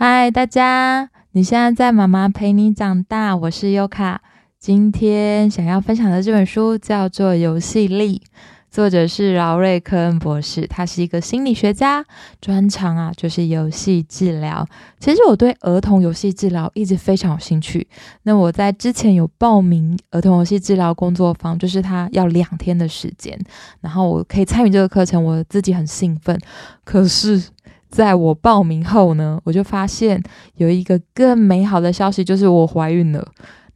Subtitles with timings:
[0.00, 1.10] 嗨，大家！
[1.32, 4.22] 你现在在妈妈陪你长大，我是优卡。
[4.56, 8.22] 今天想要分享的这本书叫做《游戏力》，
[8.70, 12.04] 作者是劳瑞·科恩博士，他是一个心理学家，
[12.40, 14.64] 专长啊就是游戏治疗。
[15.00, 17.84] 其实我对儿童游戏治疗一直非常有兴趣。
[18.22, 23.36] 那我在之前有报名儿童游戏治疗工作坊，就是他要两天的时间，
[23.80, 26.38] 然后我可以参与这个课程，我自己很兴奋。
[26.84, 27.42] 可是。
[27.88, 30.22] 在我报名后呢，我就发现
[30.56, 33.26] 有一个更美好的消息，就是我怀孕了。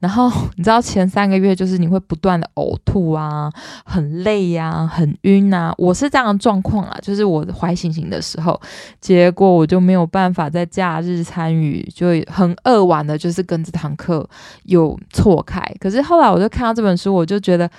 [0.01, 3.48] 然后 你知道前三个月就是你会不断的呕吐啊，
[3.84, 5.73] 很累呀，很晕啊。
[5.79, 8.61] 我是这样的状况啊，就是我怀醒醒的时候，
[9.01, 14.29] 结果我就没有办法在假日参与，就很扼腕的，就是跟这堂课
[14.65, 15.62] 有错开。
[15.79, 17.70] 可是后来我就看到这本书，我就觉得。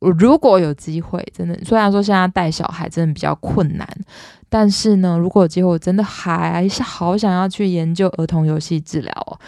[0.00, 3.88] 我如果有机会，真的，虽然说现在带小孩真的比较困难，
[4.48, 9.38] 但是呢，如果有机会，我真的还是好想要去研究儿童游戏治疗哦。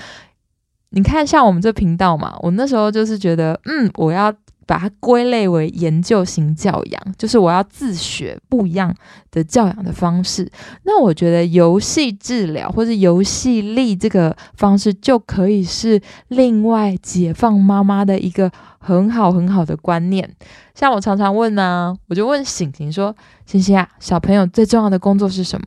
[0.91, 4.35] 你看，像我们这频道嘛，我那时候就是觉得，嗯，我要。
[4.69, 8.95] 把它归类为研究型教养，就是我要自学不一样
[9.31, 10.47] 的教养的方式。
[10.83, 20.37] 那我觉得游戏治疗或者游戏力这个方式，就可以是另外解放妈妈的一个很好很好的观念。
[20.75, 25.65] 像我常常问呢，我就问醒醒说：“星星啊，小朋友最重要的工作是什么？”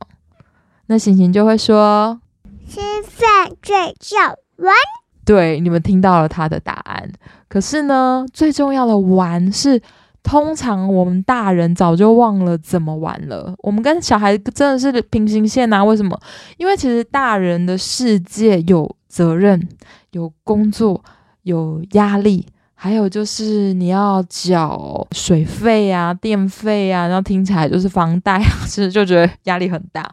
[0.86, 2.22] 那醒醒就会说
[2.70, 4.18] ：“吃饭、睡觉、
[4.58, 4.76] 玩。”
[5.24, 7.12] 对，你们听到了他的答案。
[7.48, 9.82] 可是呢，最重要的玩是，
[10.24, 13.54] 通常我们大人早就忘了怎么玩了。
[13.60, 15.84] 我们跟小孩真的是平行线啊？
[15.84, 16.20] 为什么？
[16.58, 19.68] 因为其实大人的世界有责任、
[20.12, 21.04] 有工作、
[21.44, 30.10] 有压力，还有就是你要缴水费啊、电费啊，然后听起来就是房贷啊， 其实就觉得压力很大。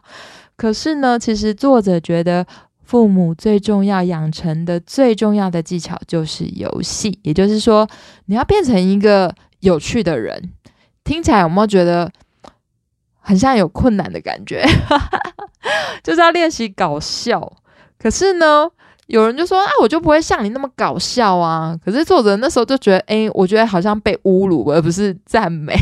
[0.55, 2.45] 可是呢，其实作者觉得。
[2.89, 7.87] 父母最重要养成的最重要的技巧就是游戏，也就是说，
[8.25, 10.53] 你要变成一个有趣的人。
[11.03, 12.11] 听起来有没有觉得
[13.19, 14.65] 很像有困难的感觉？
[16.01, 17.57] 就是要练习搞笑。
[17.99, 18.71] 可是呢？
[19.09, 25.75] 有人就说：“啊，我就不会像你那么搞笑啊！”可是作者那时候就觉得：“哎，我觉得好像被侮辱，而不是赞美。”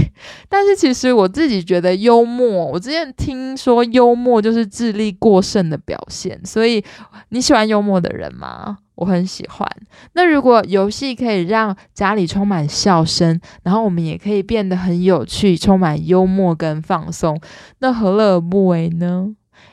[0.47, 2.65] 但是其实我自己觉得幽默。
[2.65, 6.81] 我之前听说幽默就是智力过剩的表现，所以
[7.29, 8.77] 你喜欢幽默的人吗？
[8.95, 9.69] 我很喜欢。
[10.13, 17.37] 那如果游戏可以让家里充满笑声，然后我们也可以变得很有趣，充满幽默跟放松，
[17.79, 19.27] 那何乐而不为呢？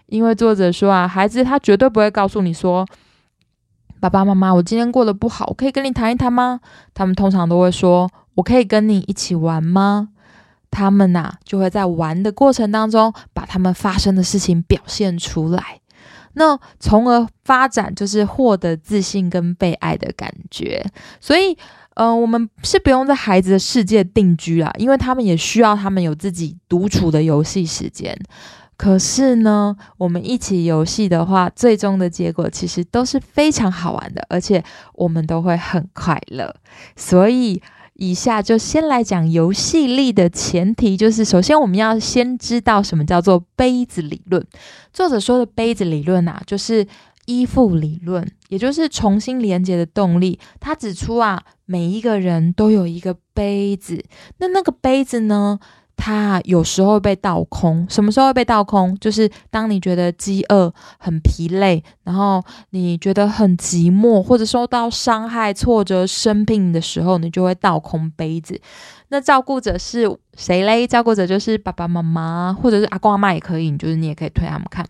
[0.07, 2.85] 因为作者说啊，孩子他绝对不会告诉你说。
[4.05, 6.61] 爸爸妈妈，我今天过得不好，我可以跟你谈一谈吗？
[6.93, 10.11] 他们通常都会说：“我可以跟你一起玩吗？”
[10.71, 15.81] 他们呐，就会在玩的过程当中，把他们发生的事情表现出来，
[16.35, 20.85] 那从而发展就是获得自信跟被爱的感觉。
[21.19, 21.57] 所以，
[21.95, 28.15] 嗯，我们是不用在孩子的世界定居啊，因为他们也需要他们有自己独处的游戏时间。
[28.77, 34.63] 可是呢，我们一起游戏的话，最终的结果其实都是非常好玩的，而且
[34.95, 36.55] 我们都会很快乐。
[36.97, 37.63] 所以，
[37.95, 44.45] 以下就先来讲游戏力的前提，就是首先我们要先知道什么叫做杯子理论。
[44.93, 46.85] 作者说的杯子理论啊，就是
[47.27, 50.39] 依附理论，也就是重新连接的动力。
[50.59, 54.05] 他指出啊，每一个人都有一个杯子，
[54.39, 55.61] 那那个杯子呢？
[55.97, 58.95] 它有时候会被倒空，什么时候会被倒空？
[58.99, 68.61] 就是当你觉得饥饿、很疲累，然后你觉得很寂寞，或者受到伤害、挫折、生病的时候，你就会倒空杯子。
[69.09, 70.87] 那照顾者是谁嘞？
[70.87, 74.85] 照顾者就是爸爸妈妈，或者是阿公阿妈也可以，就是你也可以推他们看。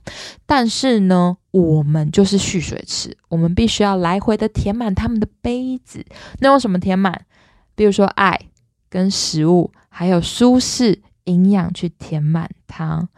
[0.47, 6.05] 但是呢，我们就是蓄水池，我们必须要来回的填满他们的杯子。
[6.41, 7.27] 那用什么填满？
[7.75, 8.41] 比如说爱
[8.89, 9.71] 跟食物。
[9.97, 13.09] 还有舒适营养去填满它。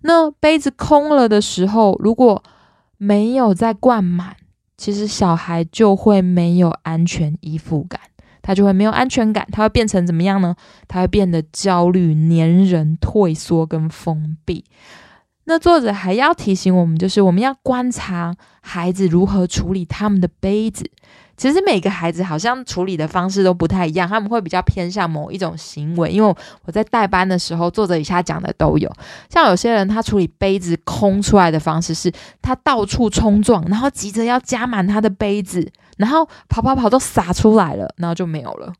[0.00, 2.42] 那杯子空了的时候，如果
[2.98, 4.34] 没有再灌满，
[4.76, 8.00] 其实小孩就会没有安全依附感，
[8.42, 10.56] 他就会没有安全感，他会变成怎么样呢？
[10.88, 14.64] 他会变得焦虑、粘人、退缩跟封闭。
[15.44, 20.90] 那作者还要提醒我们，就是我们要观察孩子如何处理他们的杯子。
[21.36, 26.08] 其实每个孩子好像处理的方式都不太一样，他们会比较偏向某一种行为。
[26.08, 28.90] 因为我在代班的时候，作者以下讲的都有。
[29.28, 38.72] 像有些人他处理杯子空出来的方式是，他到处冲撞，然后急着要加满他的杯子，然后跑跑跑都洒出来了，然后就没有了。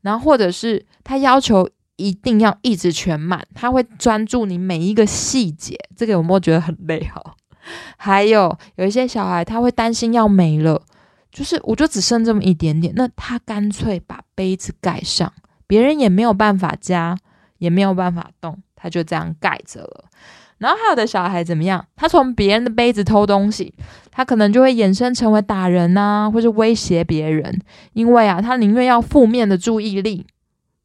[0.00, 1.68] 然后或者是他要求
[1.98, 5.76] 一定要一直全满，他会专注你每一个细节。
[5.94, 7.22] 这个有没有觉得很累哈？
[7.98, 10.80] 还有有一些小孩他会担心要没了，
[11.30, 15.30] 就是我就只剩这么一点点，那他干脆把杯子盖上，
[15.66, 17.18] 别人也没有办法加，
[17.58, 20.04] 也没有办法动，他就这样盖着了。
[20.58, 21.84] 然后还有的小孩怎么样？
[21.94, 23.74] 他从别人的杯子偷东西，
[24.10, 27.60] 他可能就会衍生成为打人呐，或是威胁别人，
[27.92, 30.26] 因为啊，他宁愿要负面的注意力，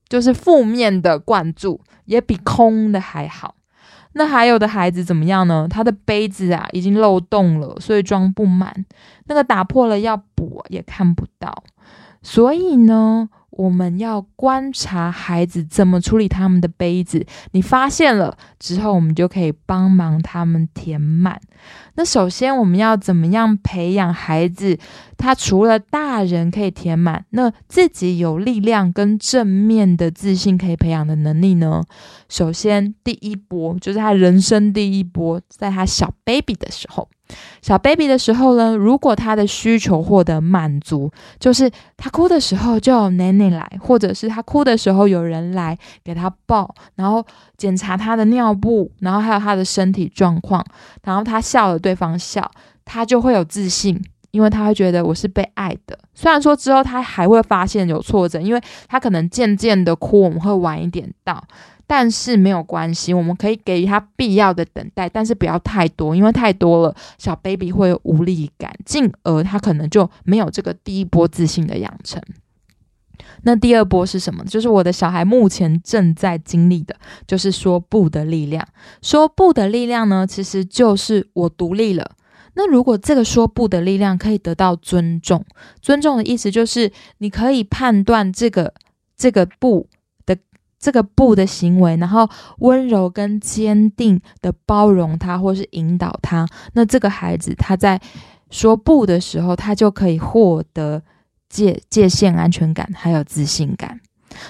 [0.07, 3.55] 就是负面的灌注，也比空的还好。
[4.13, 5.67] 那还有的孩子怎么样呢？
[5.69, 8.85] 他的杯子啊已经漏洞了，所以装不满，
[9.25, 11.63] 那个打破了要补也看不到，
[12.21, 13.29] 所以呢。
[13.55, 21.39] 我们要观察孩子怎么处理他们的杯子，你发现了之后，我们就可以帮忙他们填满。
[21.95, 24.77] 那首先，我们要怎么样培养孩子？
[25.17, 31.83] 他除了大人可以填满，那自己有力量跟正面的自信可以培养的能力呢？
[32.27, 37.07] 首先，第一波就是他人生第一波，在他小 baby 的时候。
[37.61, 41.09] 小 baby 的时候呢，如果他的需求获得满足，
[41.39, 47.25] 就是他哭的时候就有奶奶来，或者是他哭的时候有人来给他抱，然后
[47.57, 50.63] 检查他的尿布，然后还有他的身体状况，
[51.03, 52.51] 然后他笑了，对方笑，
[52.83, 53.99] 他就会有自信，
[54.31, 55.97] 因为他会觉得我是被爱的。
[56.13, 61.43] 虽然说之后他还会发现有挫折，因为他可能渐渐的哭，我们会晚一点到。
[61.85, 72.21] 但是没有关系，我们可以给予他必要的等待，但是不要太多，因为太多了，小 baby 会有无力感，进而他可能就没有这个第一波自信的养成。
[73.43, 74.43] 那第二波是什么？
[74.45, 76.95] 就是我的小孩目前正在经历的，
[77.27, 78.65] 就是说不的力量。
[79.01, 82.11] 说不的力量呢，其实就是我独立了。
[82.53, 85.43] 那如果这个说不的力量可以得到尊重，
[85.81, 88.73] 尊重的意思就是你可以判断这个
[89.17, 89.87] 这个不。
[90.83, 97.97] 这个不的行为，然后温柔跟坚定的包容他，或是引导他，那这个孩子他在
[98.51, 101.01] 说不的时候，他就可以获得
[101.47, 104.01] 界界限、安全感，还有自信感。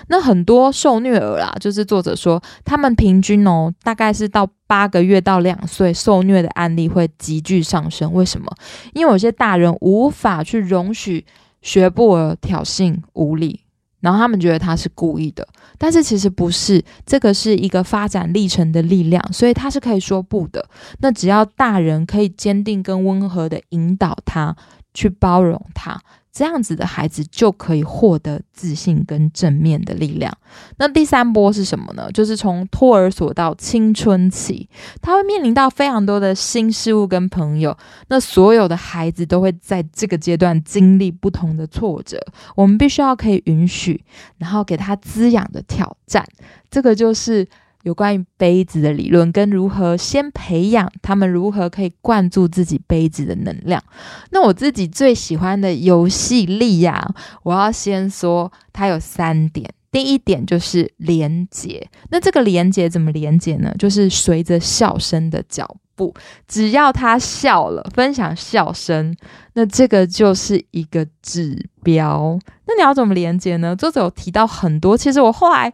[0.07, 8.11] 那很多受虐儿啦，就是作者说，他们平均哦，大概是到八个月到两岁受虐的案例会急剧上升。
[8.11, 8.51] 为什么？
[8.93, 11.23] 因为有些大人无法去容许
[11.61, 13.59] 学不儿挑衅、无理。
[14.03, 15.47] 然后他们觉得他是故意的，
[15.77, 20.67] 但是其实不是，这个是一个发展历程的力量，所以他是可以说不的。
[20.99, 24.53] 那只要大人可以坚定跟温和的引导他，
[24.93, 25.97] 去包容他。
[26.33, 30.35] 这样子的孩子就可以获得自信跟正面的力量。
[30.77, 32.11] 那第三波是什么呢？
[32.11, 34.67] 就是从托儿所到青春期，
[34.99, 37.77] 他会面临到非常多的新事物跟朋友。
[38.07, 42.19] 那所有的孩子都会在这个阶段经历不同的挫折，
[42.55, 44.03] 我们必须要可以允许，
[44.39, 46.27] 然后给他滋养的挑战。
[46.71, 47.47] 这个就是。
[47.83, 53.83] 有关于杯子的理论，跟如何先培养他们如何可以灌注自己杯子的能量。
[54.31, 57.13] 那我自己最喜欢的游戏力呀，
[57.43, 59.69] 我要先说它有三点。
[59.91, 63.71] 第一点就是连接，那这个连接怎么连接呢？
[63.77, 66.13] 就是随着笑声的脚步，
[66.47, 69.15] 只要他笑了，分享笑声，
[69.53, 72.39] 那这个就是一个指标。
[72.65, 73.75] 那你要怎么连接呢？
[73.75, 75.71] 作者有提到很多，其实我后来。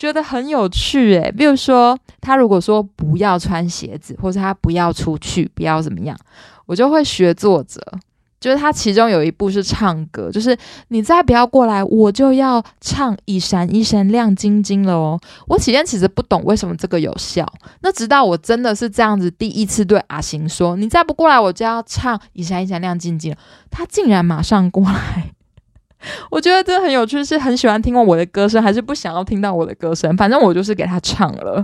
[0.00, 6.16] 觉得很有趣诶，比如说他如果说不要穿鞋子，或者他不要出去，不要怎么样，
[6.64, 7.78] 我就会学作者，
[8.40, 10.56] 就是他其中有一部是唱歌，就是
[10.88, 15.20] 你再不要过来，我就要唱一闪一闪亮晶晶了哦。
[15.46, 17.46] 我起先其实不懂为什么这个有效，
[17.82, 23.36] 那直到我真的是这样子第一次对阿行说，你再不过来，我就要唱一闪一闪亮晶晶，
[23.70, 25.34] 他竟然马上过来。
[26.30, 30.16] 我觉得这很有趣，是很喜欢听我的歌声，还是不想要听到我的歌声？
[30.16, 31.62] 反正我就是给他唱了。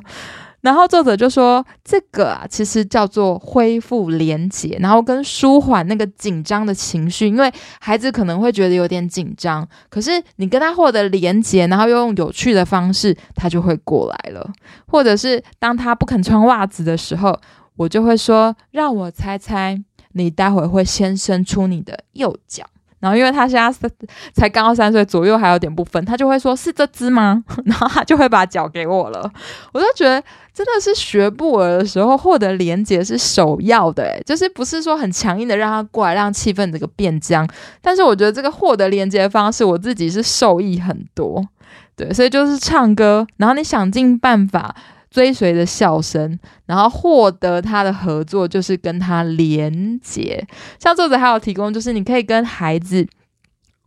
[0.63, 14.51] 然后作者就说，这个啊，其实叫做恢复连结，然后跟舒缓那个紧张的情绪，因为孩子可能会觉得有点紧张，可是你跟他获得连结，然后又用有趣的方式，他就会过来了。
[14.89, 17.39] 或者是当他不肯穿袜子的时候，
[17.77, 19.81] 我就会说，让我猜猜，
[20.15, 22.65] 你待会会先伸出你的右脚。
[22.99, 23.91] 然后，因为他现在三
[24.33, 29.31] 才刚刚三岁左右，还有点不分，他就会说：“是这只吗？” 然后他就会把脚给我了。
[29.73, 30.23] 我就觉得
[30.55, 37.47] 真的是学步儿的时候获得连接是首要的，诶，就是不是说很强硬的让他过来，让气氛这个变僵。
[37.83, 41.47] 但是我觉得这个获得连接的方式，我自己是受益很多。
[41.95, 44.75] 对，所以就是唱歌，然后你想尽办法。
[45.17, 50.47] 追随的笑声，然后获得他的合作，就是跟他连接。
[50.79, 53.09] 像作者还有提供，就是你可以跟孩子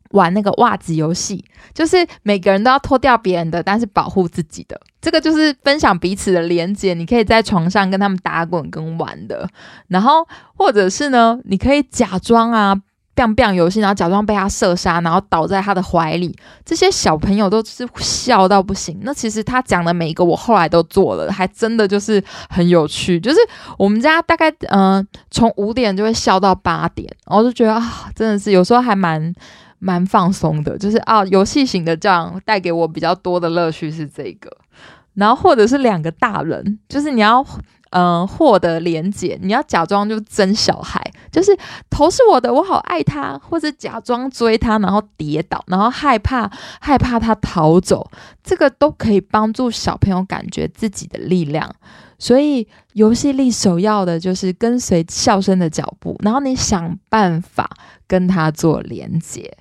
[0.10, 4.82] 玩那个袜子游戏，就是每个人都要脱掉别人的，但是保护自己的。
[5.00, 9.48] 这个就是分享彼此的连接，你可以在床上跟他们打滚跟玩的。
[9.88, 12.76] 然后或者是呢，你可以假装啊
[13.20, 16.36] ，biang BANG 游戏，然后假装被他射杀，然后倒在他的怀里。
[16.64, 19.00] 这些小朋友都是笑到不行。
[19.04, 23.20] 那其实他讲的每一个，我后来都做了，还真的就是很有趣。
[23.20, 23.38] 就是
[23.78, 29.34] 我们家大概嗯，从五点就会笑到八点，我就觉得啊，真的是有时候还蛮。
[29.82, 34.52] 蛮放松的，就是啊，游戏型的这样带给我比较多的乐趣是这个，
[35.14, 37.42] 然后或者是两个大人，就是你要
[37.92, 41.58] 嗯获得连结，你要假装就真小孩，就是
[41.90, 48.10] 头是我的，我好爱他，或者假装追他，然后跌倒，然后害怕害怕他逃走，
[48.44, 51.74] 这个都可以帮助小朋友感觉自己的力量。
[52.18, 57.70] 所以游戏力首要的就是跟随笑声的脚步，然后你想办法
[58.08, 59.58] 跟他做连接。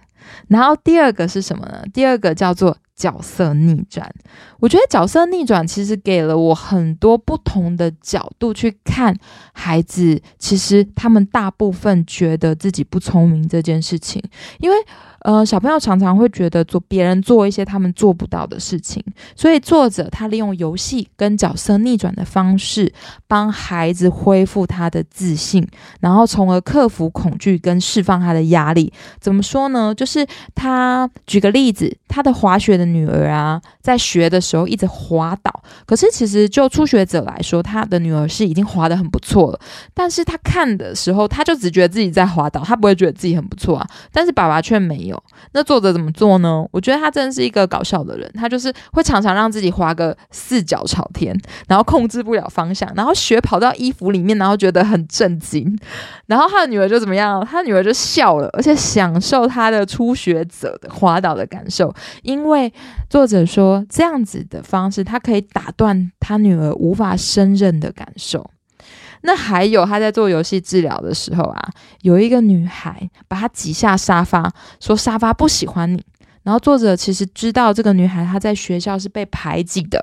[0.49, 1.85] 然后第二个是什么呢？
[1.95, 4.12] 第二个叫做角色逆转。
[4.59, 9.17] 我觉得角色逆转其实给了我很多不同的角度去看
[9.55, 10.21] 孩子。
[10.38, 14.23] 其实他们大部分觉得自己不聪明这件事情，
[14.59, 14.76] 因为。
[15.23, 19.03] 呃，小朋友常常会觉得做别人做一些他们做不到的事情，
[19.35, 22.93] 所以作者他利用游戏跟角色逆转的方式，
[23.27, 25.67] 帮孩子恢复他的自信，
[26.01, 28.93] 然后从而克服恐惧跟释放他的压力。
[29.19, 29.93] 怎么说呢？
[29.93, 35.53] 就是他举个例子，他的滑雪的女儿啊，在学的时候一直滑倒，
[35.85, 39.59] 可是其实就初学者来说，他的女儿是已经滑得很不错了，
[39.93, 45.08] 但是他看的时候，他就只觉得自己在滑倒，他不会觉得自己很不错啊，但是爸爸却没。
[45.09, 45.21] 有
[45.53, 46.65] 那作者怎么做呢？
[46.71, 51.37] 我觉得他真的是一个搞笑的人，他就是会常常让自己滑个四脚朝天，
[51.67, 55.77] 然后控制不了方向，然后雪跑到衣服里面，然后觉得很震惊，
[56.27, 57.45] 然后他的女儿就怎么样？
[57.45, 62.73] 他女儿就笑了，而且享受他的初学者的滑倒的感受，因为
[63.11, 68.50] 作者说这样子的方式，他可以打断他女儿无法胜任的感受。
[69.23, 71.69] 那还有他在做游戏治疗的时候啊，
[72.03, 76.05] 有一个女孩把他挤下沙发，说沙发不喜欢你。
[76.45, 80.03] 然后作者其实知道这个女孩她在学校是被排挤的，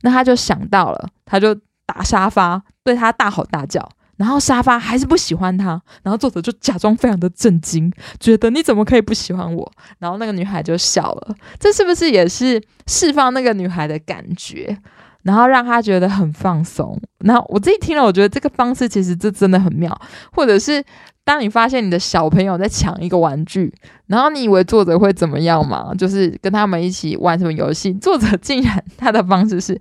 [0.00, 5.80] 那他就想到了，他就打沙发，对她大吼大叫，然后沙发还是不喜欢他。
[6.02, 9.70] 然后作者就假装非常的震惊，觉得你怎么可以不喜欢我？
[10.00, 14.76] 然后那个女孩就笑了，这是不是也是释放那个女孩的感觉？
[15.26, 16.96] 然后让他觉得很放松。
[17.18, 20.00] 然后我自己听了，我觉得这个方式其实这真的很妙。
[20.32, 20.82] 或者是
[21.24, 23.74] 当你发现你的小朋友在抢一个玩具，
[24.06, 25.92] 然后你以为作者会怎么样嘛？
[25.98, 27.92] 就是跟他们一起玩什么游戏？
[27.94, 29.76] 作者竟然他的方式是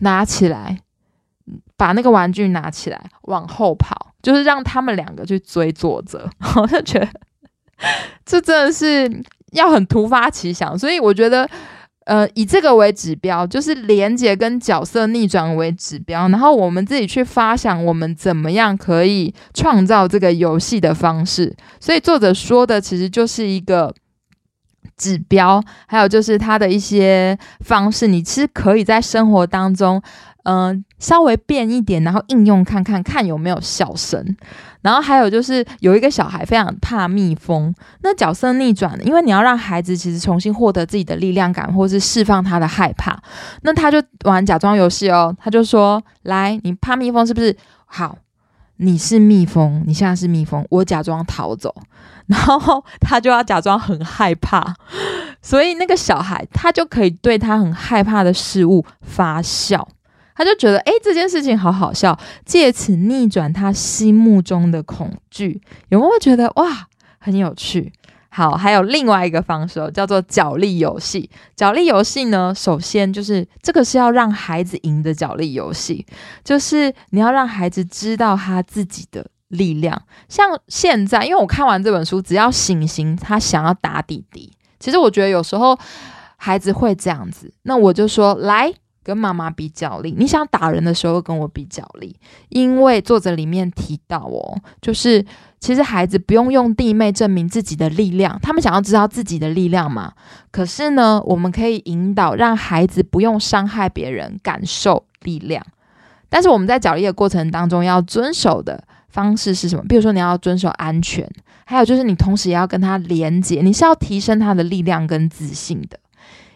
[0.00, 0.76] 拿起来，
[1.76, 6.28] 把那个玩具拿起来往后跑，就是让他们两个去追作者。
[6.60, 7.08] 我就觉得
[8.26, 11.48] 这真的是要很突发奇想，所以我觉得。
[12.08, 21.54] 呃，以这个为指标，就是连接跟角色逆转为指标，然后我们自己去发想，我们怎么样可以创造这个游戏的方式。
[21.78, 23.94] 所以作者说的其实就是一个
[24.96, 30.02] 指标，还有就是他的一些方式，你其实可以在生活当中，
[30.50, 34.34] 嗯，稍微变一点，然后应用看看，看有没有笑声。
[34.80, 43.20] 然后还有就是有一个小孩非常怕蜜蜂，那角色逆转，因为你要让孩子其实重新获得自己的力量感，或是释放他的害怕，
[43.60, 47.54] 那他就玩假装游戏哦，他就说：“来，你怕蜜蜂是不是？
[47.84, 48.16] 好，
[48.76, 51.74] 你是蜜蜂，你现在是蜜蜂，我假装逃走，
[52.24, 54.74] 然后他就要假装很害怕，
[55.42, 59.86] 所以那个小孩他就可以对他很害怕的事物发笑。”
[60.38, 62.16] 他就觉得，哎，这件事情好好笑，
[62.46, 65.60] 借此逆转他心目中的恐惧。
[65.88, 66.86] 有没有觉得哇，
[67.18, 67.92] 很有趣？
[68.28, 71.28] 好，还有另外一个方式，叫做角力游戏。
[71.56, 76.06] 角力游戏呢，首先就是这个是要让孩子赢的角力游戏，
[76.44, 80.00] 就是你要让孩子知道他自己的力量。
[80.28, 85.76] 像现在，因为我看完这本书，只要醒醒他想要打弟弟，其实我觉得有时候
[86.36, 88.72] 孩子会这样子，那我就说来。
[89.08, 92.14] 跟妈妈比较力，你想打人的时候跟我比较力，
[92.50, 95.24] 因为作者里面提到哦，就是
[95.58, 100.12] 其实孩子不用用弟妹证明自己的力量，他们想要知道自己的力量嘛。
[100.50, 105.64] 可是呢，我们可以引导让孩子不用伤害别人，感受力量。
[106.28, 109.82] 但是我们在角力的过程当中要遵守的方式是什么？
[109.88, 111.26] 比如说你要遵守安全，
[111.64, 115.98] 还有就是你同时也要跟他连接，你是要提升他的力量跟自信的。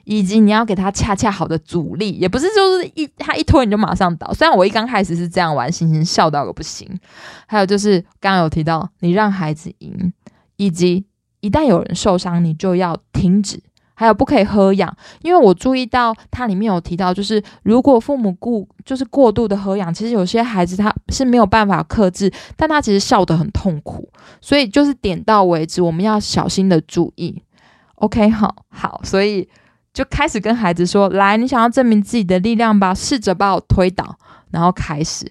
[0.05, 4.33] 以及你要给他恰恰好的阻力，也不是就是一他一推你就马上倒。
[4.35, 6.89] 虽然我一刚开始是这样玩，星星笑到个不行。
[7.47, 10.13] 还有就是刚刚有提到，你让孩子赢，
[10.57, 11.05] 以及
[11.41, 13.63] 一旦有人受伤，你就要停止。
[13.95, 24.09] 还有不可以喝氧，因为我注意到它里面有提到，就是如果父母过就是过度的喝氧，其实有些孩子他是没有办法克制，但他其实笑得很痛苦，
[24.41, 27.43] 所以就是点到为止，我们要小心的注意。
[27.97, 29.49] OK，好好，所以
[29.93, 34.17] 就开始跟孩子说：“来，你想要证明自己的力量吧，试着把我推倒，
[34.51, 35.31] 然后开始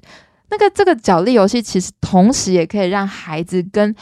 [0.49, 3.95] 那个这个角力游戏，其实同时也可以让孩子跟。”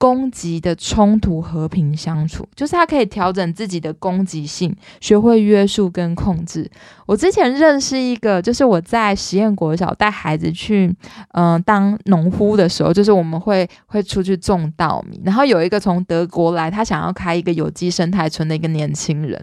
[0.00, 6.66] 攻击的冲突和平相处，就是他可以调整自己的攻击性，学会约束跟控制。
[7.04, 10.90] 我之前认识一个，就是我在实验国小带孩子去，
[11.32, 19.38] 嗯，当农夫的时候，就是我们会会出去种稻米，然后有一个从德国来，他想要开一个有机生态村的一个年轻人，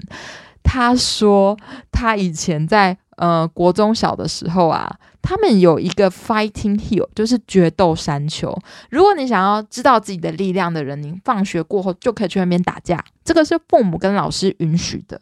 [0.68, 1.58] 他说
[1.92, 5.00] 他以前在呃国中小的时候啊。
[5.30, 8.58] 他们有一个 fighting hill，就是决斗山丘。
[8.90, 13.04] 如果你想要知道自己的力量的人，你放学过后就可以去那边打架。
[13.26, 15.20] 这个是父母跟老师允许的。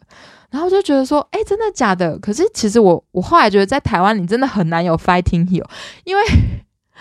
[0.48, 2.16] 然后就觉得说，哎，真的假的？
[2.20, 5.66] 可是其实我我后来觉得，在台湾你真的很难有 fighting hill，
[6.04, 6.22] 因为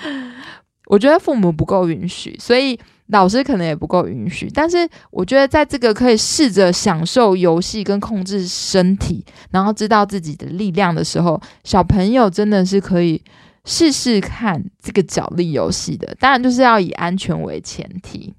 [0.90, 2.80] 我觉得父母不够允许，所以。
[3.08, 13.24] 老师可能也不够允许，但是我觉得在这个可以试着享受游戏跟控制身体，然后知道自己的力量的时候，小朋友真的是可以
[13.64, 16.16] 试试看这个角力游戏的。
[16.20, 18.34] 当然，就是要以安全为前提。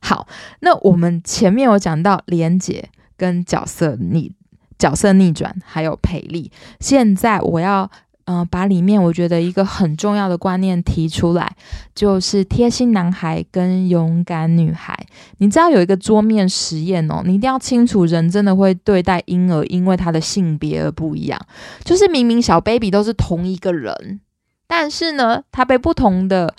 [0.00, 0.28] 好，
[0.60, 4.32] 那我们前面有讲到连结跟角色逆
[4.78, 6.52] 角色逆转，还有赔力。
[6.78, 7.90] 现在我要。
[8.30, 11.50] 嗯，把里面我觉得一个很重要的观念提出来，
[11.94, 14.94] 就是贴心男孩跟勇敢女孩。
[15.38, 21.40] 你知道有一个桌面实验哦，你一定要清楚，人真的会对待婴儿，因为他的性别而不一样。
[21.82, 24.20] 就是明明小 baby 都是同一个人，
[24.66, 26.54] 但是呢，他被不同的。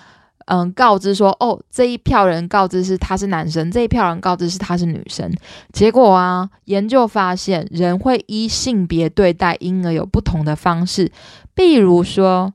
[0.51, 5.31] 嗯，告知说哦，这一票人告知是他是男生，这一票人告知是他是女生。
[5.71, 11.12] 结果啊，研究发现，人会依性别对待婴儿有不同的方式。
[11.60, 12.54] 比如说，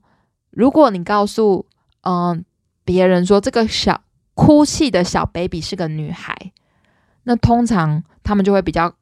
[0.48, 1.66] 如果你告诉
[2.04, 2.42] 嗯
[2.86, 4.00] 别人说这个小
[4.32, 6.34] 哭泣的小 baby 是个女孩，
[7.24, 8.94] 那通常他们就会比较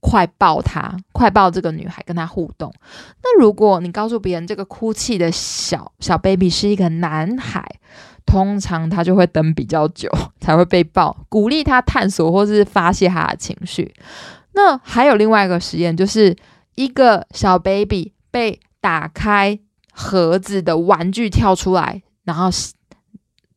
[0.00, 2.72] 快抱她，快抱这个女孩跟她互动。
[3.22, 7.62] 那如果你告诉别人这个哭泣的小小 baby 是一个男孩，
[8.24, 10.08] 通常他就会等比较久
[10.40, 13.94] 才会被抱，鼓励他探索或是发泄他的情绪。
[14.52, 16.34] 那还有另外一个实验，就是
[16.76, 19.58] 一个小 baby 被打开
[19.94, 22.50] 盒子的玩具跳出来，然后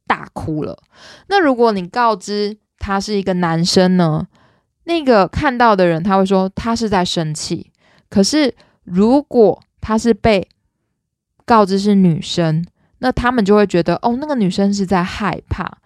[0.06, 0.82] 大哭了。
[1.28, 4.26] 那如果你告知他是一个男生呢？
[4.86, 7.74] 那个看到的人他会说他是在生气。
[8.10, 10.48] 可是如果他是被
[11.44, 12.66] 告知是女生，
[13.00, 15.80] 那他们就会觉得，哦，那个女生是在害怕。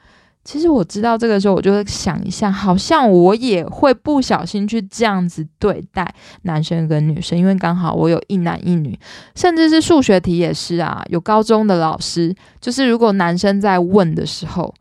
[0.44, 9.00] 其实我知道这个时候，我就会想一下，好像我也会不小心去这样子对待男生跟女生，因为刚好我有一男一女，
[9.36, 11.04] 甚至是数学题也是啊。
[11.10, 14.74] 有高中的老师，就是如果男生在问的时候，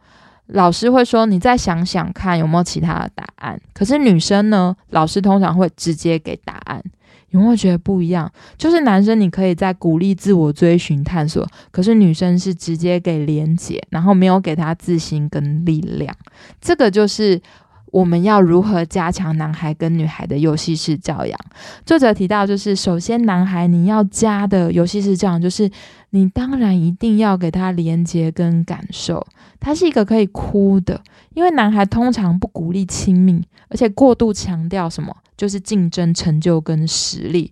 [0.46, 3.60] 老师会说，你再想想看有没有其他的答案。
[3.74, 6.82] 可是女生呢，老师通常会直接给答案。
[7.30, 8.30] 有没有觉得不一样？
[8.58, 16.14] 就是男生你可以在鼓励自我追寻探索，可是女生是直接给连接，然后没有给他自信跟力量。
[16.60, 17.40] 这个就是
[17.92, 21.38] 我们要如何加强男孩跟女孩的游戏式教养。
[21.84, 25.70] 作者提到，就是首先男孩你要加的游戏式教养，就是
[26.10, 29.26] 你当然一定要给他连接跟感受。
[29.60, 31.00] 他是一个可以哭的，
[31.34, 35.14] 因为男孩通常不鼓励亲密，而且过度强调什么。
[35.36, 37.50] 就是竞争、成就跟实力，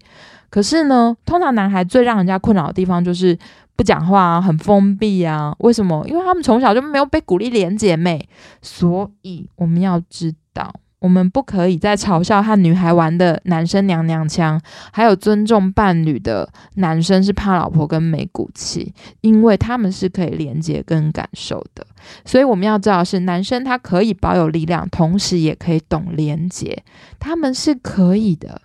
[0.50, 3.34] 可是呢，通常男孩最让人家困扰的地方就是
[3.76, 5.56] 不讲话啊，很封闭啊。
[5.60, 6.06] 为什么？
[6.06, 8.28] 因为他们从小就没有被鼓励连姐妹，
[8.60, 10.70] 所以我们要知道。
[11.00, 14.61] 我们不可以再嘲笑和女孩玩的男生娘娘腔，
[14.92, 21.87] 还有尊重伴侣的男生是怕老婆跟没骨气，因为他们是可以连接跟感受的。
[22.24, 26.82] 所以我们要知道是男生他可以保有力量，同时也可以懂连接，
[27.20, 28.61] 他们是可以的。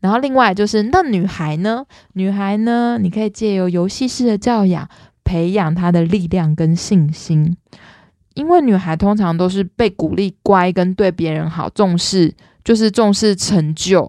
[0.00, 1.84] 然后另外就是那女孩呢？
[2.12, 2.98] 女孩呢？
[3.00, 4.88] 你可以借由游戏式的教养，
[5.24, 7.56] 培养她的力量跟信心。
[8.38, 14.08] 因为女孩通常都是被鼓励乖跟对别人好，重视就是重视成就。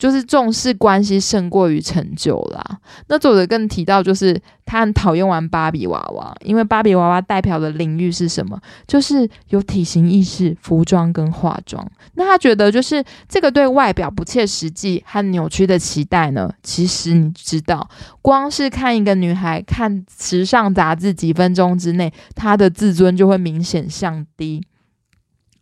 [0.00, 2.78] 就是重视关系胜过于成就啦。
[3.08, 8.58] 那作者更提到，就是他很讨厌玩芭比娃娃，因为芭比娃娃代表的领域是什么？
[8.86, 11.86] 就是有体型意识、服装跟化妆。
[12.14, 16.50] 那他觉得，就是这个对外表不切实际和扭曲的期待呢？
[16.62, 17.86] 其实你知道，
[18.22, 24.64] 光是看一个女孩看时尚杂志几分钟之内，她的自尊就会明显降低。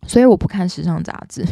[0.07, 1.45] 所以我不看时尚杂志。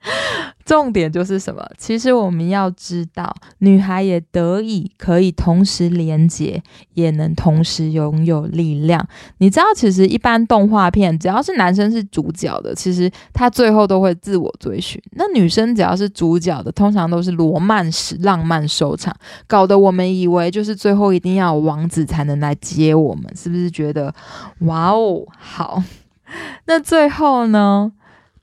[0.64, 1.66] 重点就是什么？
[1.76, 6.62] 其实我们要知道，女孩也得以可以同时连接，
[6.94, 9.04] 也能同时拥有力量。
[9.38, 19.14] 你知道，其实一般动画片，只要是男生是主角的，其实他最后都会自我追寻；那女生只要是主角的，通常都是罗曼史、浪漫收场，
[19.46, 24.14] 搞得我们以为就是最后一定要有王子才能来接我们，是不是觉得
[24.60, 25.82] 哇哦好？
[26.66, 27.90] 那最后呢？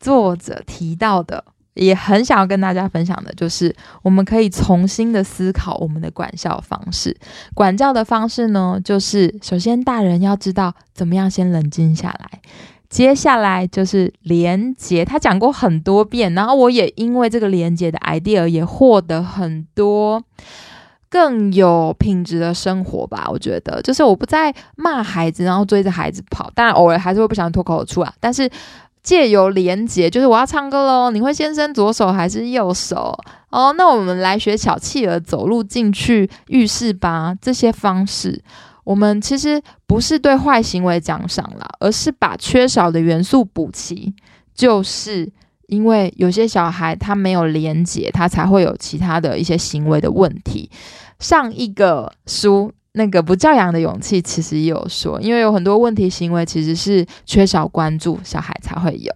[0.05, 7.17] 作者提到的，也很想要跟大家分享的，就是我们可以重新的思考我们的管教方式。
[7.55, 12.39] 管教的方式呢，就是首先大人要知道怎么样先冷静下来，
[12.87, 15.03] 接下来就是连接。
[15.03, 20.21] 他讲过很多遍，然后我也因为这个连接的 idea 也获得很多
[21.09, 23.27] 更有品质的生活吧。
[23.31, 28.47] 我觉得，就是我不再骂孩子，然后追着孩子跑，当然偶尔还是会不想脱口而出啊，但是。
[29.05, 33.15] 借由连接，就是我要唱歌喽，你会先伸左手还是右手？
[33.51, 37.35] 哦，那我们来学小企鹅走路进去浴室吧。
[37.39, 38.43] 这些方式，
[38.83, 44.11] 我们其实不是对坏行为奖赏啦，而是把缺少的元素补齐。
[44.55, 45.31] 就是
[45.67, 50.69] 因为有些小孩他没有连接，他才会有其他的一些行为的问题。
[51.19, 52.71] 上一个书。
[52.95, 59.13] 那个不教养的勇气，其实也有说，因为有很多问题行为其实是缺少关注，小孩才会有。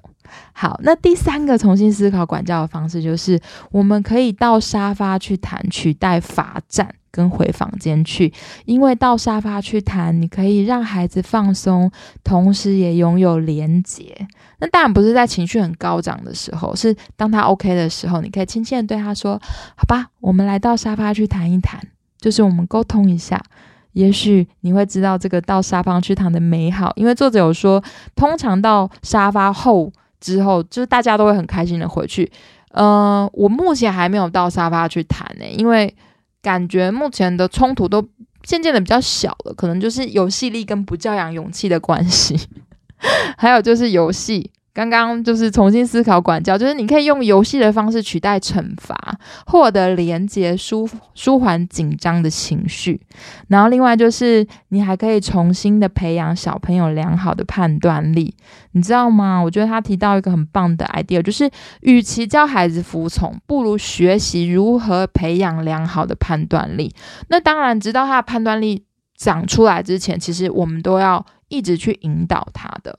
[0.54, 3.40] 好，那第三个重新思考管教的方式，就是
[3.72, 8.32] 我们可以到沙发去谈，取代罚站跟回房间去，
[8.66, 11.90] 因为到沙发去谈，你可以让孩子放松，
[12.24, 14.28] 同时也拥有连结。
[14.60, 19.42] 那当然不是在情绪很高涨的时候，是当他 OK 的时候，你可以轻轻的对他说
[19.76, 21.82] ：“好吧，我们来到沙发去谈一谈。”
[22.20, 23.42] 就是我们沟通一下，
[23.94, 26.92] 也许你会知道这个到沙发去谈的美好。
[26.96, 27.84] 因为作者有说，
[28.16, 32.32] 通常到沙发后之后，就是大家都会很开心的回去。
[32.72, 35.94] 呃，我目前还没有到沙发去谈呢，因为
[36.42, 38.08] 感觉目前的冲突都
[38.44, 42.38] 渐渐的比较小了，可能就是游戏力跟不教养勇气的关系，
[43.38, 44.52] 还有就是游戏。
[44.80, 48.96] 刚刚就是重新思考管教，就是你可以用游戏的方式取代惩罚，
[49.46, 53.02] 获得连接、舒舒缓紧张的情绪。
[53.50, 58.34] 然后另外就是你还可以重新的培养小朋友良好的判断力，
[58.72, 59.42] 你知道吗？
[59.42, 61.50] 我觉得他提到一个很棒的 idea，就是
[61.82, 66.94] 与其教孩子服从，不如学习如何培养良好的判断力。
[67.28, 68.86] 那当然，直到他的判断力
[69.18, 72.98] 长出来之前，其实我们都要一直去引导他的。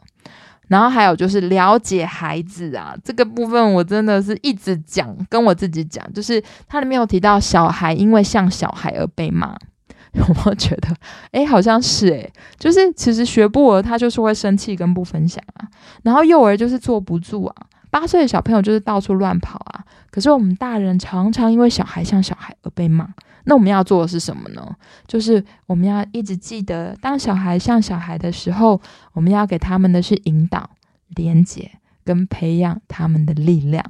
[0.71, 9.53] 然后还有就是了解孩子啊，这个部分我真的是一直讲，跟我自己讲，就是它里面有提到小孩因为像小孩而被骂，
[10.15, 10.95] 有没有觉得？
[11.33, 15.67] 哎，好像是诶，就是其实学步儿他就是会生气跟不分享啊，
[16.05, 17.57] 然后幼儿就是坐不住啊，
[17.91, 23.09] 八岁的小朋友就是到处乱跑啊，可是我们大人常常因为小孩像小孩而被骂。
[23.45, 24.77] 那我们要做的是什么呢？
[25.07, 28.81] 就是我们要一直记得，当小孩像小孩的时候，
[29.13, 30.69] 我们要给他们的是引导、
[31.17, 31.71] 连接
[32.05, 33.85] 跟培养他们的力量。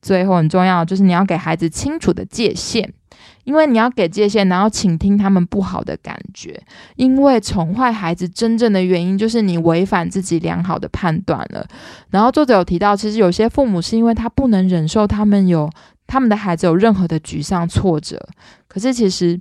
[0.00, 2.92] 最后很重要，就是你要给孩子清楚的界限，
[3.44, 6.62] 因为你要给界限，然后倾听他们不好的感觉。
[6.94, 11.66] 因为宠坏孩子真正的原因，就是你违反自己良好的判断了。
[12.10, 15.68] 然后作者有提到，其实有些父母是因为他不能忍受他们有。
[16.06, 18.28] 他们的孩子有任何的沮丧、挫折，
[18.68, 19.40] 可是其实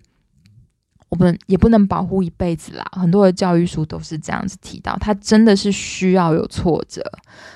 [1.09, 2.83] 我们也不能保护一辈子啦。
[2.93, 7.03] 很多的教育书都是这样子提到，他真的是需要有挫折，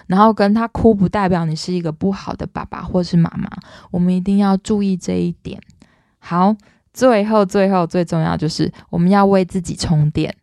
[0.08, 3.50] 然后跟他哭不代表你是一个不好的爸爸或是妈妈。
[3.92, 5.60] 我们一定要注意这一点。
[6.20, 6.56] 好，
[6.94, 10.34] 最后最后最重要就是我们要为自己充电，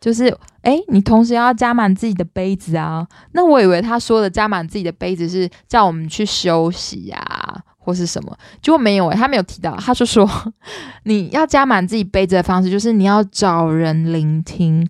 [0.00, 3.06] 就是诶，你同时要加满自己的杯子啊。
[3.32, 7.64] 那我以为他说的加满自己的杯子是叫我们去休息呀。
[7.86, 10.28] 或是什么，结果没有诶，他没有提到，他就说
[11.04, 14.86] 你要加满自己杯子的方式，就是你要找人聆听。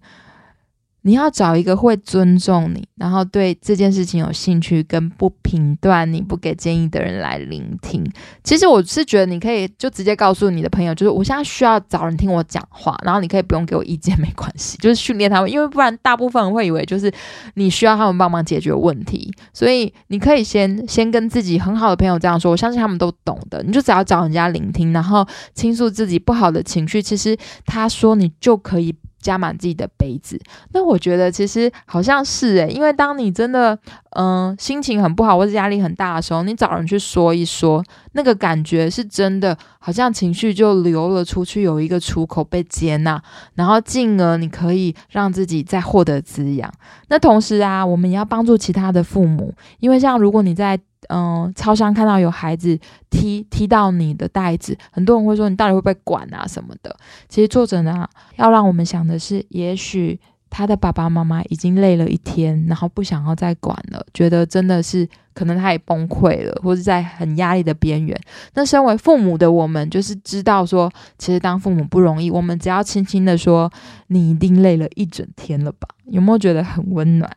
[1.06, 8.04] 你要找一个会尊重你，然后对这件事情有兴趣，跟不评断你不给建议的人来聆听。
[8.42, 17.08] 其实我是觉得你可以就直接告诉你的朋友，就是我现在需要找人听我讲话，然后你可以不用给我意见，没关系，就是训练他们，因为不然大部分人会以为就是
[17.54, 23.62] 你需要他们帮忙解决问题，所以你可以先先跟自己很好的朋友这样说，我相信他们都懂的。
[23.62, 28.92] 你就只要找人家聆听，然后倾诉自己不好的情绪，其实他说你就可以。
[29.20, 30.40] 加满自己的杯子。
[30.72, 33.78] 那我觉得其实好像是诶，因为当你真的
[34.10, 43.22] 嗯心情很不好或者压力很大的时候，你找人去说一说，那个感觉是真的，好像情绪就流了出去，有一个出口被接纳，
[43.54, 46.72] 然后进而你可以让自己再获得滋养。
[47.08, 52.78] 那同时啊，我们也要帮助其他的父母，因为像如果你在嗯，超商看到有孩子
[53.10, 56.94] 踢踢到你的袋子，很多人会说你到底会不会管啊什么的。
[57.28, 60.18] 其实作者呢，要让我们想的是，也许
[60.50, 68.18] 他的爸爸妈妈已经累了一天，然后不想要再管了，觉得真的是可能他也崩溃了，或者在很压力的边缘。
[68.54, 73.70] 那身为父母的我们，就是知道说，其实当父母不容易，我们只要轻轻的说，
[74.06, 75.88] 你一定累了一整天了吧？
[76.06, 77.30] 有没有觉得很温暖？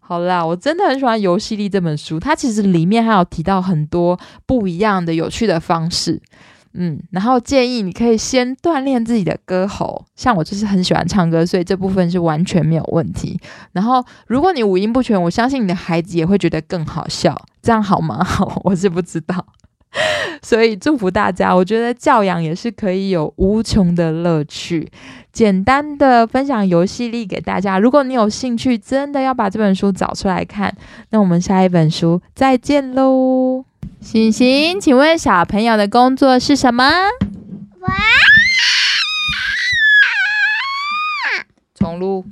[0.00, 6.20] 好啦，我真的很喜欢《游戏力》这本书，它其实里面还有提到很多不一样的有趣的方式，
[6.74, 13.40] 嗯，然后建议你可以先锻炼自己的歌喉，像我就是很喜欢唱歌，所以这部分是完全没有问题。
[13.72, 18.22] 然后如果你五音不全，我相信你的孩子也会觉得更好笑，这样好吗？
[18.22, 19.44] 好， 我是不知道。
[20.42, 24.86] 所以祝福大家，我觉得教养也是可以有无穷的乐趣。
[25.36, 30.74] 简单的分享游戏力给大家，如果你有兴趣，真的要把这本书找出来看。
[31.10, 33.62] 那我们下一本书再见喽。
[34.00, 36.84] 醒醒，请问小朋友的工作是什么？
[37.80, 37.94] 哇！
[41.74, 42.24] 重录。